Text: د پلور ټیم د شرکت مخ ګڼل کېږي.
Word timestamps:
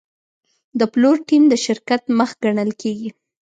د 0.79 0.81
پلور 0.93 1.17
ټیم 1.27 1.43
د 1.49 1.53
شرکت 1.65 2.01
مخ 2.17 2.29
ګڼل 2.43 2.71
کېږي. 2.81 3.09